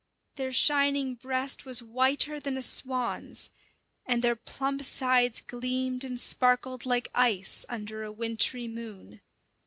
Their 0.33 0.51
shining 0.51 1.13
breast 1.13 1.63
was 1.63 1.83
whiter 1.83 2.39
than 2.39 2.57
a 2.57 2.61
swan's, 2.63 3.51
and 4.03 4.23
their 4.23 4.35
plump 4.35 4.81
sides 4.81 5.41
gleamed 5.41 6.03
and 6.03 6.19
sparkled 6.19 6.87
like 6.87 7.07
ice 7.13 7.67
under 7.69 8.01
a 8.01 8.11
wintry 8.11 8.67
moon. 8.67 9.21